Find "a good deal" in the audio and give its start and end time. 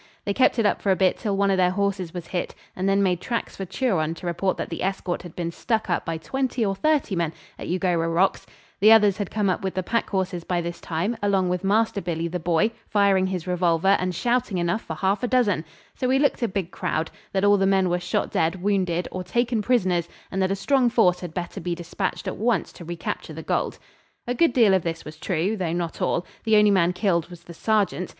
24.25-24.73